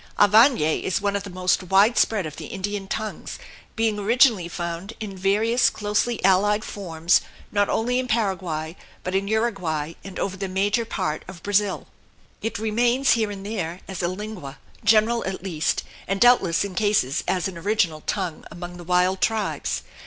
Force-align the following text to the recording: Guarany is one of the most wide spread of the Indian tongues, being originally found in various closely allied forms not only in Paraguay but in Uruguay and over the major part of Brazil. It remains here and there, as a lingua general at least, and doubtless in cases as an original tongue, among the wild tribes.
Guarany 0.17 0.81
is 0.83 0.99
one 0.99 1.15
of 1.15 1.21
the 1.21 1.29
most 1.29 1.61
wide 1.61 1.95
spread 1.95 2.25
of 2.25 2.37
the 2.37 2.47
Indian 2.47 2.87
tongues, 2.87 3.37
being 3.75 3.99
originally 3.99 4.47
found 4.47 4.93
in 4.99 5.15
various 5.15 5.69
closely 5.69 6.19
allied 6.25 6.65
forms 6.65 7.21
not 7.51 7.69
only 7.69 7.99
in 7.99 8.07
Paraguay 8.07 8.75
but 9.03 9.13
in 9.13 9.27
Uruguay 9.27 9.93
and 10.03 10.17
over 10.17 10.35
the 10.35 10.47
major 10.47 10.85
part 10.85 11.21
of 11.27 11.43
Brazil. 11.43 11.85
It 12.41 12.57
remains 12.57 13.11
here 13.11 13.29
and 13.29 13.45
there, 13.45 13.81
as 13.87 14.01
a 14.01 14.07
lingua 14.07 14.57
general 14.83 15.23
at 15.27 15.43
least, 15.43 15.83
and 16.07 16.19
doubtless 16.19 16.63
in 16.65 16.73
cases 16.73 17.23
as 17.27 17.47
an 17.47 17.55
original 17.59 18.01
tongue, 18.07 18.43
among 18.49 18.77
the 18.77 18.83
wild 18.83 19.21
tribes. 19.21 19.83